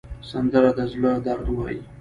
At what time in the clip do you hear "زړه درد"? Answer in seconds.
0.91-1.45